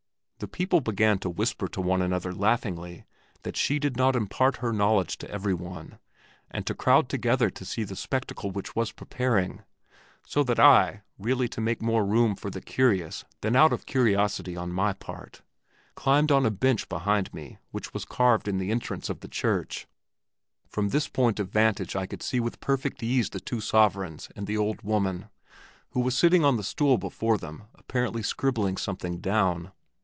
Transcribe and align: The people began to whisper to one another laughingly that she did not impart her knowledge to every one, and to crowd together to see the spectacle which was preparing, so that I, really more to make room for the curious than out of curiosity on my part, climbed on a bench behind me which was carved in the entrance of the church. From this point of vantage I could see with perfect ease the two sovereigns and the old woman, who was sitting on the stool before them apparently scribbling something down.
The 0.39 0.47
people 0.47 0.81
began 0.81 1.19
to 1.19 1.29
whisper 1.29 1.67
to 1.67 1.79
one 1.79 2.01
another 2.01 2.33
laughingly 2.33 3.05
that 3.43 3.55
she 3.55 3.77
did 3.77 3.95
not 3.95 4.15
impart 4.15 4.57
her 4.57 4.73
knowledge 4.73 5.19
to 5.19 5.29
every 5.29 5.53
one, 5.53 5.99
and 6.49 6.65
to 6.65 6.73
crowd 6.73 7.09
together 7.09 7.51
to 7.51 7.63
see 7.63 7.83
the 7.83 7.95
spectacle 7.95 8.49
which 8.49 8.75
was 8.75 8.91
preparing, 8.91 9.61
so 10.25 10.43
that 10.45 10.59
I, 10.59 11.03
really 11.19 11.43
more 11.43 11.47
to 11.49 11.61
make 11.61 11.79
room 11.83 12.35
for 12.35 12.49
the 12.49 12.59
curious 12.59 13.23
than 13.41 13.55
out 13.55 13.71
of 13.71 13.85
curiosity 13.85 14.57
on 14.57 14.71
my 14.73 14.93
part, 14.93 15.43
climbed 15.93 16.31
on 16.31 16.43
a 16.43 16.49
bench 16.49 16.89
behind 16.89 17.31
me 17.35 17.59
which 17.69 17.93
was 17.93 18.03
carved 18.03 18.47
in 18.47 18.57
the 18.57 18.71
entrance 18.71 19.11
of 19.11 19.19
the 19.19 19.27
church. 19.27 19.85
From 20.67 20.89
this 20.89 21.07
point 21.07 21.39
of 21.39 21.49
vantage 21.51 21.95
I 21.95 22.07
could 22.07 22.23
see 22.23 22.39
with 22.39 22.59
perfect 22.59 23.03
ease 23.03 23.29
the 23.29 23.39
two 23.39 23.61
sovereigns 23.61 24.27
and 24.35 24.47
the 24.47 24.57
old 24.57 24.81
woman, 24.81 25.29
who 25.91 25.99
was 25.99 26.17
sitting 26.17 26.43
on 26.43 26.57
the 26.57 26.63
stool 26.63 26.97
before 26.97 27.37
them 27.37 27.65
apparently 27.75 28.23
scribbling 28.23 28.75
something 28.77 29.19
down. 29.19 29.71